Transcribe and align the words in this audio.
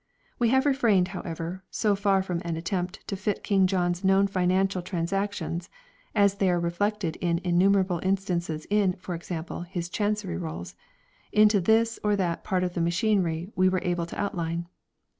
We 0.39 0.49
have 0.49 0.65
refrained, 0.65 1.09
however, 1.09 1.63
so 1.69 1.95
far 1.95 2.23
from 2.23 2.41
any 2.43 2.57
attempt 2.57 3.05
to 3.07 3.15
fit 3.15 3.43
King 3.43 3.67
John's 3.67 4.03
known 4.03 4.25
financial 4.25 4.81
trans 4.81 5.13
actions 5.13 5.69
(as 6.15 6.33
they 6.37 6.49
are 6.49 6.59
reflected 6.59 7.17
in 7.17 7.39
innumerable 7.43 7.99
instances 8.01 8.65
in, 8.71 8.93
for 8.93 9.13
example, 9.13 9.61
his 9.61 9.89
Chancery 9.89 10.37
Rolls) 10.37 10.73
into 11.31 11.61
this 11.61 11.99
or 12.03 12.15
that 12.15 12.43
part 12.43 12.63
of 12.63 12.73
the 12.73 12.81
machinery 12.81 13.51
we 13.55 13.69
were 13.69 13.83
able 13.83 14.07
to 14.07 14.19
outline. 14.19 14.67